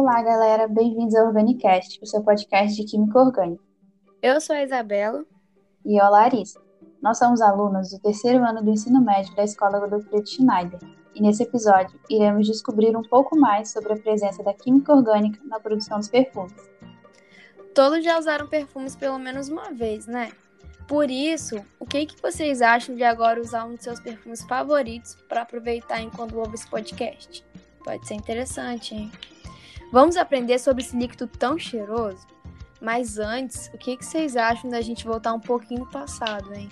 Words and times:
Olá, 0.00 0.22
galera, 0.22 0.68
bem-vindos 0.68 1.12
ao 1.16 1.26
Organicast, 1.26 1.98
o 2.00 2.06
seu 2.06 2.22
podcast 2.22 2.80
de 2.80 2.88
Química 2.88 3.18
Orgânica. 3.18 3.64
Eu 4.22 4.40
sou 4.40 4.54
a 4.54 4.62
Isabela. 4.62 5.24
E 5.84 6.00
eu, 6.00 6.04
a 6.04 6.08
Larissa. 6.08 6.60
Nós 7.02 7.18
somos 7.18 7.40
alunos 7.40 7.90
do 7.90 7.98
terceiro 7.98 8.44
ano 8.44 8.62
do 8.62 8.70
ensino 8.70 9.00
médio 9.00 9.34
da 9.34 9.42
Escola 9.42 9.84
Gottfried 9.88 10.30
Schneider, 10.30 10.78
e 11.16 11.20
nesse 11.20 11.42
episódio 11.42 11.98
iremos 12.08 12.46
descobrir 12.46 12.96
um 12.96 13.02
pouco 13.02 13.36
mais 13.36 13.72
sobre 13.72 13.92
a 13.92 13.96
presença 13.96 14.40
da 14.40 14.54
química 14.54 14.94
orgânica 14.94 15.40
na 15.44 15.58
produção 15.58 15.98
dos 15.98 16.08
perfumes. 16.08 16.54
Todos 17.74 18.04
já 18.04 18.20
usaram 18.20 18.46
perfumes 18.46 18.94
pelo 18.94 19.18
menos 19.18 19.48
uma 19.48 19.72
vez, 19.72 20.06
né? 20.06 20.30
Por 20.86 21.10
isso, 21.10 21.56
o 21.80 21.84
que, 21.84 22.06
que 22.06 22.22
vocês 22.22 22.62
acham 22.62 22.94
de 22.94 23.02
agora 23.02 23.40
usar 23.40 23.64
um 23.64 23.74
de 23.74 23.82
seus 23.82 23.98
perfumes 23.98 24.44
favoritos 24.44 25.16
para 25.28 25.42
aproveitar 25.42 26.00
enquanto 26.00 26.38
ouve 26.38 26.54
esse 26.54 26.70
podcast? 26.70 27.44
Pode 27.82 28.06
ser 28.06 28.14
interessante, 28.14 28.94
hein? 28.94 29.10
Vamos 29.90 30.18
aprender 30.18 30.58
sobre 30.58 30.82
esse 30.82 30.94
líquido 30.94 31.26
tão 31.26 31.58
cheiroso? 31.58 32.26
Mas 32.80 33.18
antes, 33.18 33.70
o 33.72 33.78
que, 33.78 33.96
que 33.96 34.04
vocês 34.04 34.36
acham 34.36 34.70
da 34.70 34.82
gente 34.82 35.06
voltar 35.06 35.32
um 35.32 35.40
pouquinho 35.40 35.80
no 35.80 35.90
passado, 35.90 36.54
hein? 36.54 36.68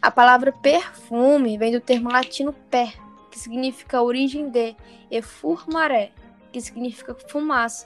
A 0.00 0.10
palavra 0.10 0.52
perfume 0.52 1.58
vem 1.58 1.72
do 1.72 1.80
termo 1.80 2.08
latino 2.08 2.52
per, 2.70 2.96
que 3.30 3.38
significa 3.38 4.00
origem 4.00 4.48
de, 4.48 4.76
e 5.10 5.20
furmaré, 5.20 6.12
que 6.52 6.60
significa 6.60 7.14
fumaça. 7.14 7.84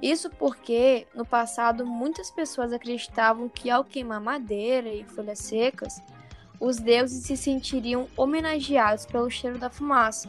Isso 0.00 0.30
porque, 0.30 1.06
no 1.14 1.26
passado, 1.26 1.84
muitas 1.84 2.30
pessoas 2.30 2.72
acreditavam 2.72 3.48
que 3.48 3.68
ao 3.68 3.84
queimar 3.84 4.20
madeira 4.20 4.88
e 4.88 5.04
folhas 5.04 5.40
secas, 5.40 6.02
os 6.58 6.78
deuses 6.78 7.24
se 7.24 7.36
sentiriam 7.36 8.08
homenageados 8.16 9.04
pelo 9.06 9.30
cheiro 9.30 9.58
da 9.58 9.68
fumaça. 9.68 10.28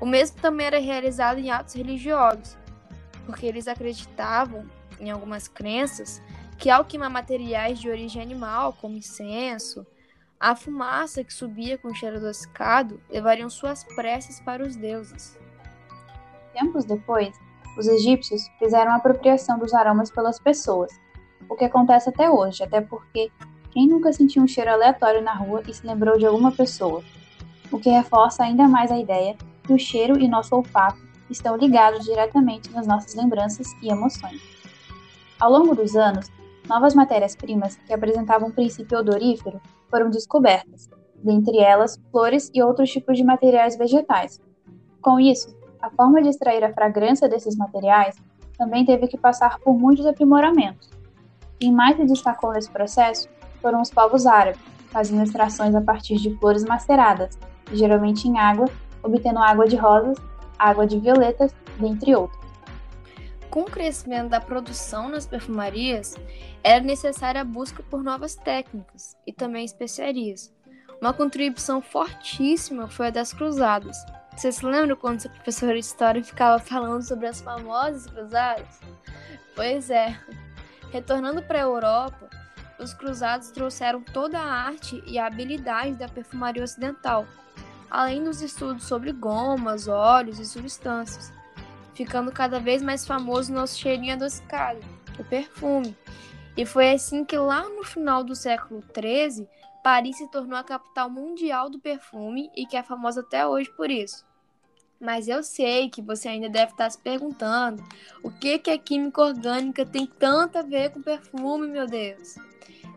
O 0.00 0.04
mesmo 0.04 0.38
também 0.40 0.66
era 0.66 0.78
realizado 0.78 1.38
em 1.38 1.50
atos 1.50 1.74
religiosos, 1.74 2.56
porque 3.26 3.44
eles 3.44 3.68
acreditavam, 3.68 4.64
em 4.98 5.10
algumas 5.10 5.48
crenças, 5.48 6.22
que 6.56 6.70
ao 6.70 6.84
queimar 6.84 7.10
materiais 7.10 7.78
de 7.78 7.90
origem 7.90 8.22
animal, 8.22 8.72
como 8.80 8.96
incenso, 8.96 9.86
a 10.38 10.54
fumaça 10.54 11.24
que 11.24 11.34
subia 11.34 11.76
com 11.76 11.88
o 11.88 11.94
cheiro 11.94 12.16
adocicado 12.16 13.00
levariam 13.10 13.50
suas 13.50 13.84
preces 13.84 14.40
para 14.40 14.62
os 14.62 14.76
deuses. 14.76 15.38
Tempos 16.54 16.84
depois, 16.84 17.36
os 17.76 17.86
egípcios 17.86 18.48
fizeram 18.58 18.92
a 18.92 18.96
apropriação 18.96 19.58
dos 19.58 19.74
aromas 19.74 20.10
pelas 20.10 20.38
pessoas, 20.38 20.92
o 21.48 21.54
que 21.54 21.64
acontece 21.64 22.08
até 22.08 22.30
hoje, 22.30 22.62
até 22.62 22.80
porque 22.80 23.30
quem 23.70 23.88
nunca 23.88 24.12
sentiu 24.12 24.42
um 24.42 24.48
cheiro 24.48 24.70
aleatório 24.70 25.22
na 25.22 25.34
rua 25.34 25.62
e 25.66 25.74
se 25.74 25.86
lembrou 25.86 26.18
de 26.18 26.26
alguma 26.26 26.50
pessoa? 26.50 27.02
O 27.70 27.78
que 27.78 27.90
reforça 27.90 28.42
ainda 28.42 28.66
mais 28.66 28.90
a 28.90 28.98
ideia 28.98 29.36
que 29.62 29.72
o 29.72 29.78
cheiro 29.78 30.18
e 30.18 30.28
nosso 30.28 30.54
olfato 30.54 31.05
estão 31.30 31.56
ligados 31.56 32.04
diretamente 32.04 32.70
nas 32.70 32.86
nossas 32.86 33.14
lembranças 33.14 33.68
e 33.82 33.90
emoções. 33.90 34.40
Ao 35.38 35.50
longo 35.50 35.74
dos 35.74 35.96
anos, 35.96 36.30
novas 36.68 36.94
matérias-primas 36.94 37.76
que 37.86 37.92
apresentavam 37.92 38.48
um 38.48 38.52
princípio 38.52 38.98
odorífero 38.98 39.60
foram 39.90 40.10
descobertas, 40.10 40.88
dentre 41.22 41.58
elas 41.58 42.00
flores 42.10 42.50
e 42.54 42.62
outros 42.62 42.90
tipos 42.90 43.16
de 43.16 43.24
materiais 43.24 43.76
vegetais. 43.76 44.40
Com 45.00 45.20
isso, 45.20 45.56
a 45.80 45.90
forma 45.90 46.22
de 46.22 46.28
extrair 46.28 46.64
a 46.64 46.72
fragrância 46.72 47.28
desses 47.28 47.56
materiais 47.56 48.16
também 48.56 48.84
teve 48.84 49.06
que 49.06 49.18
passar 49.18 49.58
por 49.60 49.78
muitos 49.78 50.06
aprimoramentos. 50.06 50.90
Quem 51.60 51.72
mais 51.72 51.96
se 51.96 52.04
destacou 52.04 52.52
nesse 52.52 52.70
processo 52.70 53.28
foram 53.60 53.80
os 53.80 53.90
povos 53.90 54.26
árabes, 54.26 54.60
fazendo 54.88 55.22
extrações 55.22 55.74
a 55.74 55.80
partir 55.80 56.16
de 56.16 56.34
flores 56.38 56.64
maceradas, 56.64 57.38
geralmente 57.72 58.28
em 58.28 58.38
água, 58.38 58.66
obtendo 59.02 59.38
água 59.38 59.66
de 59.66 59.76
rosas, 59.76 60.18
água 60.58 60.86
de 60.86 60.98
violetas, 60.98 61.54
dentre 61.78 62.14
outros. 62.14 62.46
Com 63.50 63.62
o 63.62 63.70
crescimento 63.70 64.28
da 64.28 64.40
produção 64.40 65.08
nas 65.08 65.26
perfumarias, 65.26 66.14
era 66.62 66.84
necessária 66.84 67.40
a 67.40 67.44
busca 67.44 67.82
por 67.82 68.02
novas 68.02 68.34
técnicas 68.34 69.16
e 69.26 69.32
também 69.32 69.64
especiarias. 69.64 70.52
Uma 71.00 71.12
contribuição 71.12 71.80
fortíssima 71.80 72.88
foi 72.88 73.06
a 73.06 73.10
das 73.10 73.32
cruzadas. 73.32 73.96
Você 74.36 74.52
se 74.52 74.66
lembra 74.66 74.96
quando 74.96 75.20
seu 75.20 75.30
professor 75.30 75.72
de 75.72 75.78
história 75.78 76.22
ficava 76.22 76.58
falando 76.58 77.02
sobre 77.02 77.26
as 77.26 77.40
famosas 77.40 78.06
cruzadas? 78.06 78.80
Pois 79.54 79.88
é. 79.88 80.18
Retornando 80.92 81.42
para 81.42 81.58
a 81.58 81.62
Europa, 81.62 82.28
os 82.78 82.92
cruzados 82.92 83.50
trouxeram 83.50 84.02
toda 84.02 84.38
a 84.38 84.66
arte 84.66 85.02
e 85.06 85.18
a 85.18 85.26
habilidade 85.26 85.94
da 85.94 86.08
perfumaria 86.08 86.62
ocidental, 86.62 87.26
além 87.90 88.22
dos 88.24 88.40
estudos 88.42 88.84
sobre 88.84 89.12
gomas, 89.12 89.88
óleos 89.88 90.38
e 90.38 90.46
substâncias, 90.46 91.32
ficando 91.94 92.30
cada 92.32 92.60
vez 92.60 92.82
mais 92.82 93.06
famoso 93.06 93.52
nosso 93.52 93.78
cheirinho 93.78 94.14
adocicado, 94.14 94.80
o 95.18 95.24
perfume. 95.24 95.96
E 96.56 96.64
foi 96.64 96.92
assim 96.92 97.24
que 97.24 97.36
lá 97.36 97.68
no 97.68 97.84
final 97.84 98.24
do 98.24 98.34
século 98.34 98.82
XIII, 98.82 99.48
Paris 99.82 100.16
se 100.16 100.28
tornou 100.30 100.58
a 100.58 100.64
capital 100.64 101.08
mundial 101.10 101.68
do 101.70 101.78
perfume 101.78 102.50
e 102.56 102.66
que 102.66 102.76
é 102.76 102.82
famosa 102.82 103.20
até 103.20 103.46
hoje 103.46 103.70
por 103.76 103.90
isso. 103.90 104.26
Mas 104.98 105.28
eu 105.28 105.42
sei 105.42 105.90
que 105.90 106.00
você 106.00 106.28
ainda 106.28 106.48
deve 106.48 106.72
estar 106.72 106.90
se 106.90 106.98
perguntando 106.98 107.84
o 108.22 108.30
que, 108.30 108.58
que 108.58 108.70
a 108.70 108.78
química 108.78 109.20
orgânica 109.20 109.84
tem 109.84 110.06
tanto 110.06 110.58
a 110.58 110.62
ver 110.62 110.90
com 110.90 111.02
perfume, 111.02 111.68
meu 111.68 111.86
Deus. 111.86 112.36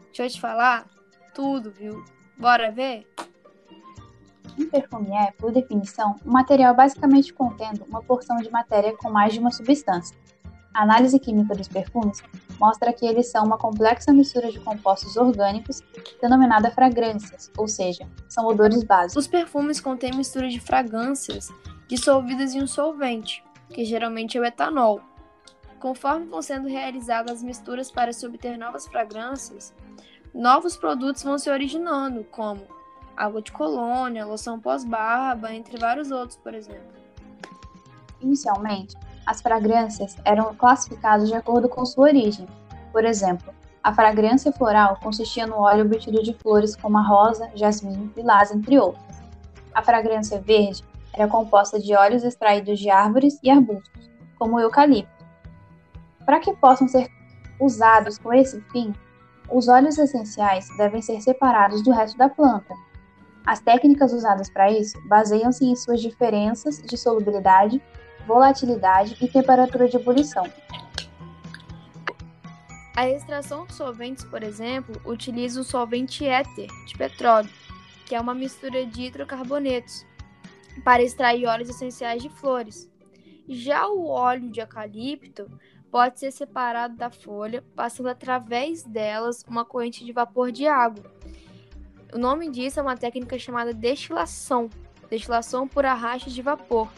Deixa 0.06 0.24
eu 0.24 0.30
te 0.30 0.40
falar 0.40 0.88
tudo, 1.34 1.72
viu? 1.72 2.04
Bora 2.38 2.72
ver? 2.72 3.06
Um 4.58 4.70
perfume 4.70 5.12
é, 5.12 5.32
por 5.32 5.52
definição, 5.52 6.16
um 6.26 6.32
material 6.32 6.76
basicamente 6.76 7.34
contendo 7.34 7.86
uma 7.88 8.02
porção 8.02 8.38
de 8.38 8.50
matéria 8.50 8.96
com 8.98 9.10
mais 9.10 9.34
de 9.34 9.40
uma 9.40 9.52
substância. 9.52 10.18
A 10.74 10.84
análise 10.84 11.20
química 11.20 11.56
dos 11.56 11.68
perfumes 11.68 12.22
mostra 12.60 12.94
que 12.94 13.06
eles 13.06 13.32
são 13.32 13.44
uma 13.46 13.58
complexa 13.58 14.14
mistura 14.14 14.52
de 14.52 14.60
compostos 14.60 15.18
orgânicos 15.18 15.82
denominada 16.22 16.70
fragrâncias, 16.72 17.52
ou 17.58 17.68
seja, 17.68 18.08
são 18.28 18.46
odores 18.46 18.84
básicos. 18.84 19.26
Os 19.26 19.28
perfumes 19.28 19.82
contêm 19.82 20.14
mistura 20.14 20.48
de 20.48 20.60
fragrâncias 20.60 21.50
dissolvidas 21.88 22.54
em 22.54 22.62
um 22.62 22.68
solvente, 22.68 23.44
que 23.70 23.84
geralmente 23.84 24.38
é 24.38 24.42
o 24.42 24.46
etanol. 24.46 25.02
Conforme 25.80 26.28
vão 26.28 26.42
sendo 26.42 26.68
realizadas 26.68 27.38
as 27.38 27.44
misturas 27.44 27.90
para 27.90 28.14
se 28.14 28.26
obter 28.28 28.58
novas 28.58 28.86
fragrâncias, 28.88 29.74
novos 30.34 30.78
produtos 30.78 31.24
vão 31.24 31.40
se 31.40 31.50
originando, 31.50 32.24
como 32.26 32.62
água 33.20 33.42
de 33.42 33.52
colônia, 33.52 34.26
loção 34.26 34.58
pós-barba, 34.58 35.54
entre 35.54 35.78
vários 35.78 36.10
outros, 36.10 36.38
por 36.38 36.54
exemplo. 36.54 36.88
Inicialmente, 38.22 38.96
as 39.26 39.42
fragrâncias 39.42 40.16
eram 40.24 40.56
classificadas 40.56 41.28
de 41.28 41.36
acordo 41.36 41.68
com 41.68 41.86
sua 41.86 42.06
origem. 42.06 42.48
Por 42.94 43.04
exemplo, 43.04 43.54
a 43.84 43.94
fragrância 43.94 44.54
floral 44.54 44.98
consistia 45.04 45.46
no 45.46 45.58
óleo 45.58 45.86
obtido 45.86 46.24
de 46.24 46.34
flores 46.34 46.78
como 46.78 46.98
a 46.98 47.02
rosa, 47.02 47.52
jasmim, 47.56 48.10
lilás, 48.16 48.52
entre 48.52 48.80
outros. 48.80 49.04
A 49.74 49.84
fragrância 49.84 50.40
verde 50.40 50.84
era 51.14 51.28
composta 51.28 51.78
de 51.78 51.94
óleos 51.94 52.24
extraídos 52.24 52.80
de 52.80 52.90
árvores 52.90 53.38
e 53.44 53.50
arbustos, 53.50 54.10
como 54.38 54.56
o 54.56 54.60
eucalipto. 54.62 55.26
Para 56.26 56.40
que 56.40 56.54
possam 56.54 56.88
ser 56.88 57.10
usados 57.60 58.18
com 58.18 58.34
esse 58.34 58.62
fim, 58.72 58.94
os 59.52 59.68
óleos 59.68 59.98
essenciais 59.98 60.68
devem 60.78 61.02
ser 61.02 61.22
separados 61.22 61.84
do 61.84 61.92
resto 61.92 62.18
da 62.18 62.30
planta, 62.30 62.74
as 63.50 63.60
técnicas 63.60 64.14
usadas 64.14 64.48
para 64.48 64.72
isso 64.72 64.96
baseiam-se 65.08 65.66
em 65.66 65.76
suas 65.76 66.00
diferenças 66.00 66.80
de 66.84 66.96
solubilidade, 66.96 67.82
volatilidade 68.28 69.18
e 69.20 69.28
temperatura 69.28 69.90
de 69.90 69.96
ebulição. 69.96 70.46
A 72.96 73.10
extração 73.10 73.66
de 73.66 73.74
solventes, 73.74 74.24
por 74.24 74.44
exemplo, 74.44 75.02
utiliza 75.04 75.60
o 75.60 75.64
solvente 75.64 76.28
éter 76.28 76.68
de 76.86 76.96
petróleo, 76.96 77.50
que 78.06 78.14
é 78.14 78.22
uma 78.22 78.36
mistura 78.36 78.86
de 78.86 79.06
hidrocarbonetos, 79.06 80.06
para 80.84 81.02
extrair 81.02 81.48
óleos 81.48 81.70
essenciais 81.70 82.22
de 82.22 82.30
flores. 82.30 82.88
Já 83.48 83.88
o 83.88 84.10
óleo 84.10 84.52
de 84.52 84.60
eucalipto 84.60 85.50
pode 85.90 86.20
ser 86.20 86.30
separado 86.30 86.96
da 86.96 87.10
folha, 87.10 87.64
passando 87.76 88.10
através 88.10 88.84
delas 88.84 89.44
uma 89.48 89.66
corrente 89.66 90.06
de 90.06 90.12
vapor 90.12 90.52
de 90.52 90.68
água 90.68 91.18
o 92.14 92.18
nome 92.18 92.50
disso 92.50 92.80
é 92.80 92.84
uma 92.84 92.98
técnica 92.98 93.38
chamada 93.38 93.74
destilação, 93.74 94.70
destilação 95.10 95.68
por 95.68 95.86
arraste 95.86 96.32
de 96.32 96.42
vapor. 96.42 96.90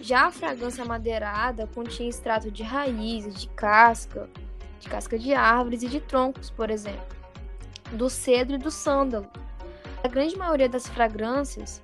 Já 0.00 0.26
a 0.26 0.30
fragrância 0.30 0.84
madeirada 0.84 1.66
continha 1.74 2.08
extrato 2.08 2.50
de 2.50 2.62
raízes, 2.62 3.34
de 3.34 3.48
casca, 3.48 4.28
de 4.80 4.88
casca 4.88 5.18
de 5.18 5.34
árvores 5.34 5.82
e 5.82 5.88
de 5.88 6.00
troncos, 6.00 6.50
por 6.50 6.70
exemplo, 6.70 7.04
do 7.92 8.08
cedro 8.08 8.54
e 8.54 8.58
do 8.58 8.70
sândalo. 8.70 9.28
A 10.02 10.08
grande 10.08 10.36
maioria 10.36 10.68
das 10.68 10.86
fragrâncias 10.86 11.82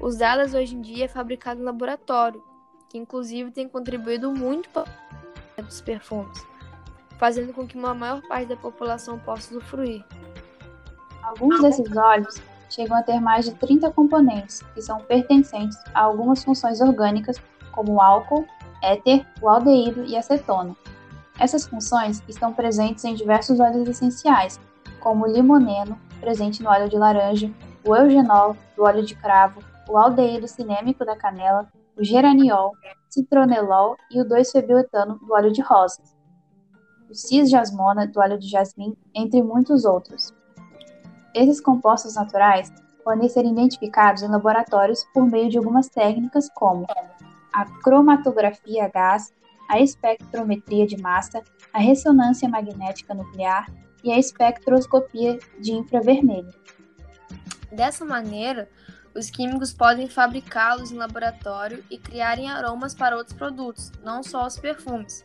usadas 0.00 0.54
hoje 0.54 0.76
em 0.76 0.80
dia 0.80 1.06
é 1.06 1.08
fabricada 1.08 1.60
em 1.60 1.64
laboratório, 1.64 2.42
que 2.88 2.96
inclusive 2.96 3.50
tem 3.50 3.68
contribuído 3.68 4.32
muito 4.32 4.70
para 4.70 5.66
os 5.66 5.80
perfumes, 5.80 6.46
fazendo 7.18 7.52
com 7.52 7.66
que 7.66 7.76
uma 7.76 7.92
maior 7.92 8.22
parte 8.22 8.48
da 8.48 8.56
população 8.56 9.18
possa 9.18 9.50
usufruir. 9.50 10.04
Alguns 11.28 11.60
desses 11.60 11.94
óleos 11.94 12.40
chegam 12.70 12.96
a 12.96 13.02
ter 13.02 13.20
mais 13.20 13.44
de 13.44 13.52
30 13.52 13.90
componentes, 13.92 14.62
que 14.74 14.80
são 14.80 15.00
pertencentes 15.00 15.76
a 15.92 16.00
algumas 16.00 16.42
funções 16.42 16.80
orgânicas, 16.80 17.36
como 17.70 18.00
álcool, 18.00 18.46
éter, 18.82 19.26
o 19.42 19.46
aldeído 19.46 20.06
e 20.06 20.16
a 20.16 20.22
cetona. 20.22 20.74
Essas 21.38 21.66
funções 21.66 22.22
estão 22.26 22.54
presentes 22.54 23.04
em 23.04 23.14
diversos 23.14 23.60
óleos 23.60 23.86
essenciais, 23.86 24.58
como 25.00 25.26
o 25.26 25.30
limoneno, 25.30 26.00
presente 26.18 26.62
no 26.62 26.70
óleo 26.70 26.88
de 26.88 26.96
laranja, 26.96 27.52
o 27.86 27.94
eugenol, 27.94 28.56
do 28.74 28.84
óleo 28.84 29.04
de 29.04 29.14
cravo, 29.14 29.60
o 29.86 29.98
aldeído 29.98 30.48
cinêmico 30.48 31.04
da 31.04 31.14
canela, 31.14 31.70
o 31.94 32.02
geraniol, 32.02 32.72
citronelol 33.10 33.98
e 34.10 34.18
o 34.18 34.24
2-febioetano 34.24 35.18
do 35.18 35.34
óleo 35.34 35.52
de 35.52 35.60
rosas, 35.60 36.16
o 37.10 37.14
cis-jasmona 37.14 38.06
do 38.06 38.18
óleo 38.18 38.38
de 38.38 38.48
jasmim, 38.48 38.96
entre 39.14 39.42
muitos 39.42 39.84
outros. 39.84 40.32
Esses 41.38 41.60
compostos 41.60 42.16
naturais 42.16 42.72
podem 43.04 43.28
ser 43.28 43.44
identificados 43.44 44.22
em 44.22 44.28
laboratórios 44.28 45.04
por 45.14 45.24
meio 45.24 45.48
de 45.48 45.56
algumas 45.56 45.88
técnicas 45.88 46.50
como 46.52 46.84
a 47.52 47.64
cromatografia 47.80 48.86
a 48.86 48.88
gás, 48.88 49.32
a 49.70 49.78
espectrometria 49.78 50.84
de 50.84 51.00
massa, 51.00 51.40
a 51.72 51.78
ressonância 51.78 52.48
magnética 52.48 53.14
nuclear 53.14 53.72
e 54.02 54.10
a 54.10 54.18
espectroscopia 54.18 55.38
de 55.60 55.74
infravermelho. 55.74 56.52
Dessa 57.70 58.04
maneira, 58.04 58.68
os 59.14 59.30
químicos 59.30 59.72
podem 59.72 60.08
fabricá-los 60.08 60.90
em 60.90 60.96
laboratório 60.96 61.84
e 61.88 61.98
criarem 61.98 62.50
aromas 62.50 62.96
para 62.96 63.16
outros 63.16 63.36
produtos, 63.36 63.92
não 64.02 64.24
só 64.24 64.44
os 64.44 64.58
perfumes. 64.58 65.24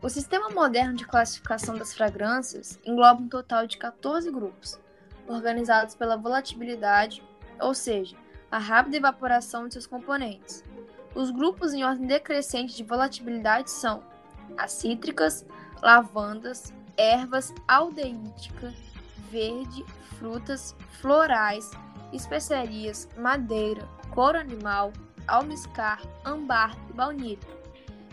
O 0.00 0.08
sistema 0.08 0.50
moderno 0.50 0.94
de 0.94 1.04
classificação 1.04 1.76
das 1.76 1.92
fragrâncias 1.92 2.78
engloba 2.84 3.20
um 3.20 3.28
total 3.28 3.66
de 3.66 3.76
14 3.76 4.30
grupos, 4.30 4.78
organizados 5.34 5.94
pela 5.94 6.16
volatilidade, 6.16 7.22
ou 7.60 7.74
seja, 7.74 8.16
a 8.50 8.58
rápida 8.58 8.96
evaporação 8.96 9.66
de 9.66 9.74
seus 9.74 9.86
componentes. 9.86 10.64
Os 11.14 11.30
grupos 11.30 11.72
em 11.72 11.84
ordem 11.84 12.06
decrescente 12.06 12.76
de 12.76 12.82
volatilidade 12.82 13.70
são 13.70 14.02
as 14.56 14.72
cítricas, 14.72 15.44
lavandas, 15.82 16.72
ervas, 16.96 17.54
aldeítica, 17.66 18.72
verde, 19.30 19.84
frutas, 20.18 20.74
florais, 21.00 21.70
especiarias, 22.12 23.08
madeira, 23.16 23.88
couro 24.10 24.38
animal, 24.38 24.92
almiscar, 25.26 26.00
ambar 26.24 26.76
e 26.88 26.92
baunilha. 26.92 27.60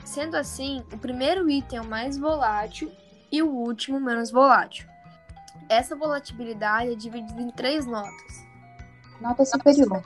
Sendo 0.06 0.36
assim, 0.36 0.84
o 0.94 0.98
primeiro 0.98 1.50
item 1.50 1.80
é 1.80 1.81
o 1.81 1.86
mais 1.86 2.18
volátil 2.18 2.92
e 3.31 3.42
o 3.42 3.50
último 3.50 4.00
menos 4.00 4.31
volátil. 4.31 4.88
Essa 5.69 5.98
volatilidade 5.98 6.94
é 6.94 6.96
dividida 6.96 7.42
em 7.42 7.52
três 7.52 7.86
notas. 7.86 8.48
Nota 9.19 9.44
superior, 9.44 10.02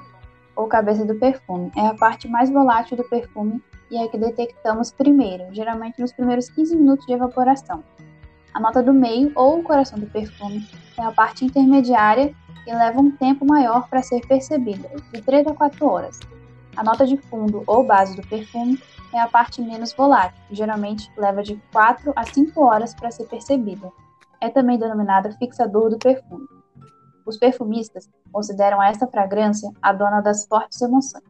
ou 0.55 0.67
cabeça 0.67 1.05
do 1.05 1.13
perfume, 1.13 1.71
é 1.77 1.85
a 1.85 1.93
parte 1.93 2.27
mais 2.27 2.49
volátil 2.49 2.97
do 2.97 3.03
perfume 3.03 3.61
e 3.91 3.97
é 3.97 4.03
a 4.03 4.09
que 4.09 4.17
detectamos 4.17 4.91
primeiro, 4.91 5.53
geralmente 5.53 6.01
nos 6.01 6.11
primeiros 6.13 6.49
15 6.49 6.75
minutos 6.75 7.05
de 7.05 7.13
evaporação. 7.13 7.83
A 8.55 8.59
nota 8.59 8.81
do 8.81 8.91
meio, 8.91 9.31
ou 9.35 9.59
o 9.59 9.63
coração 9.63 9.99
do 9.99 10.07
perfume, 10.07 10.67
é 10.97 11.03
a 11.03 11.11
parte 11.11 11.45
intermediária 11.45 12.33
e 12.65 12.73
leva 12.73 12.99
um 12.99 13.11
tempo 13.11 13.45
maior 13.45 13.87
para 13.87 14.01
ser 14.01 14.25
percebida, 14.27 14.89
de 15.13 15.21
3 15.21 15.45
a 15.45 15.53
4 15.53 15.85
horas. 15.85 16.19
A 16.75 16.83
nota 16.83 17.05
de 17.05 17.17
fundo 17.17 17.63
ou 17.67 17.85
base 17.85 18.15
do 18.15 18.27
perfume 18.27 18.81
é 19.13 19.19
a 19.19 19.27
parte 19.27 19.61
menos 19.61 19.93
volátil, 19.93 20.41
geralmente 20.49 21.11
leva 21.15 21.43
de 21.43 21.61
4 21.71 22.13
a 22.15 22.25
5 22.25 22.59
horas 22.59 22.95
para 22.95 23.11
ser 23.11 23.25
percebida. 23.27 23.91
É 24.41 24.49
também 24.49 24.77
denominada 24.77 25.31
fixador 25.37 25.89
do 25.89 25.97
perfume. 25.97 26.47
Os 27.25 27.37
perfumistas 27.37 28.09
consideram 28.31 28.81
esta 28.81 29.07
fragrância 29.07 29.71
a 29.81 29.93
dona 29.93 30.19
das 30.19 30.45
fortes 30.45 30.81
emoções. 30.81 31.23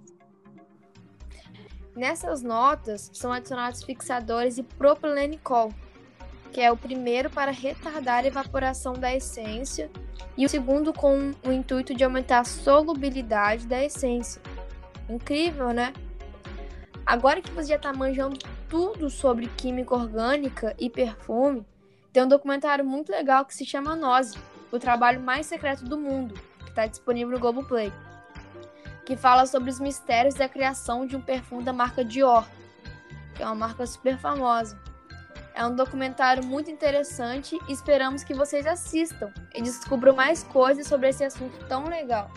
Nessas 1.96 2.42
notas 2.42 3.12
são 3.14 3.34
adicionados 3.34 3.84
fixadores 3.84 4.58
e 4.58 4.64
propilenicol, 4.64 5.72
que 6.52 6.62
é 6.62 6.72
o 6.72 6.78
primeiro 6.78 7.30
para 7.30 7.52
retardar 7.52 8.24
a 8.24 8.28
evaporação 8.28 8.94
da 8.94 9.14
essência 9.14 9.92
e 10.38 10.46
o 10.46 10.50
segundo 10.50 10.94
com 10.94 11.32
o 11.46 11.52
intuito 11.52 11.94
de 11.94 12.04
aumentar 12.04 12.40
a 12.40 12.46
solubilidade 12.46 13.68
da 13.68 13.84
essência. 13.84 14.42
Incrível, 15.10 15.74
né? 15.74 15.92
Agora 17.06 17.42
que 17.42 17.52
você 17.52 17.70
já 17.70 17.76
está 17.76 17.92
manjando 17.92 18.40
tudo 18.70 19.10
sobre 19.10 19.48
química 19.48 19.94
orgânica 19.94 20.74
e 20.80 20.90
perfume, 20.90 21.66
tem 22.12 22.24
um 22.24 22.28
documentário 22.28 22.84
muito 22.84 23.12
legal 23.12 23.46
que 23.46 23.56
se 23.56 23.66
chama 23.66 23.96
Nose, 23.96 24.38
o 24.72 24.78
trabalho 24.78 25.20
mais 25.20 25.46
secreto 25.46 25.86
do 25.86 25.98
mundo, 25.98 26.36
que 26.60 26.70
está 26.70 26.86
disponível 26.86 27.34
no 27.34 27.40
Globoplay, 27.40 27.92
que 29.06 29.16
fala 29.16 29.46
sobre 29.46 29.70
os 29.70 29.80
mistérios 29.80 30.36
da 30.36 30.48
criação 30.48 31.06
de 31.06 31.16
um 31.16 31.22
perfume 31.22 31.64
da 31.64 31.74
marca 31.74 32.04
Dior, 32.04 32.46
que 33.36 33.44
é 33.44 33.46
uma 33.46 33.56
marca 33.56 33.86
super 33.86 34.18
famosa. 34.18 34.78
É 35.54 35.66
um 35.66 35.76
documentário 35.76 36.46
muito 36.46 36.72
interessante 36.72 37.58
e 37.68 37.74
esperamos 37.74 38.24
que 38.24 38.34
vocês 38.34 38.66
assistam 38.66 39.32
e 39.54 39.62
descubram 39.62 40.16
mais 40.16 40.44
coisas 40.44 40.88
sobre 40.88 41.10
esse 41.10 41.24
assunto 41.24 41.66
tão 41.68 41.86
legal. 41.86 42.32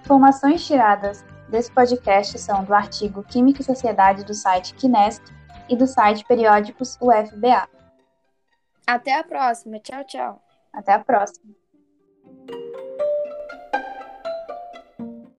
Informações 0.00 0.66
tiradas 0.66 1.24
desse 1.48 1.70
podcast 1.70 2.38
são 2.38 2.64
do 2.64 2.74
artigo 2.74 3.22
Química 3.22 3.60
e 3.60 3.64
Sociedade 3.64 4.24
do 4.24 4.34
site 4.34 4.74
Kinesc 4.74 5.22
e 5.68 5.76
do 5.76 5.86
site 5.86 6.24
Periódicos 6.24 6.98
UFBA. 7.00 7.68
Até 8.94 9.14
a 9.14 9.22
próxima. 9.22 9.78
Tchau, 9.78 10.04
tchau. 10.04 10.42
Até 10.72 10.92
a 10.92 10.98
próxima. 10.98 11.54